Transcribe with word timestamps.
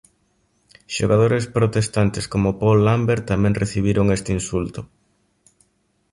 Xogadores 0.95 1.45
protestantes 1.57 2.25
como 2.33 2.55
Paul 2.59 2.79
Lambert 2.87 3.23
tamén 3.31 3.59
recibiron 3.61 4.05
este 4.17 4.29
insulto. 4.37 4.81